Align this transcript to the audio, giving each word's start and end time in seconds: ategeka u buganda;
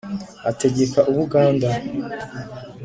ategeka 0.49 0.99
u 1.11 1.11
buganda; 1.17 1.69